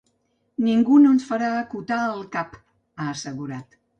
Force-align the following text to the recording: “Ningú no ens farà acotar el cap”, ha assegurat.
“Ningú 0.67 0.95
no 1.03 1.11
ens 1.17 1.27
farà 1.33 1.51
acotar 1.59 1.99
el 2.15 2.25
cap”, 2.37 2.57
ha 3.05 3.13
assegurat. 3.15 3.81